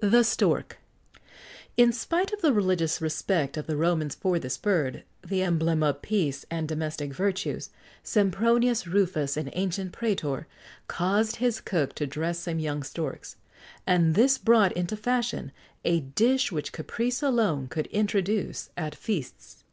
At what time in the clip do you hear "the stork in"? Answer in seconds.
0.00-1.94